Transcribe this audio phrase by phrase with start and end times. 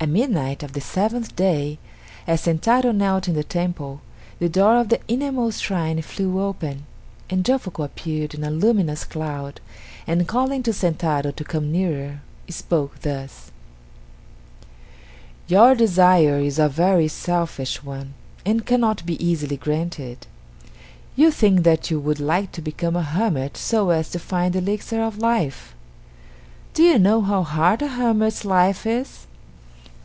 [0.00, 1.78] At midnight of the seventh day,
[2.26, 4.02] as Sentaro knelt in the temple,
[4.38, 6.84] the door of the innermost shrine flew open,
[7.30, 9.62] and Jofuku appeared in a luminous cloud,
[10.06, 13.50] and calling to Sentaro to come nearer, spoke thus:
[15.46, 18.12] "Your desire is a very selfish one
[18.44, 20.26] and cannot be easily granted.
[21.16, 24.58] You think that you would like to become a hermit so as to find the
[24.58, 25.74] Elixir of Life.
[26.74, 29.26] Do you know how hard a hermit's life is?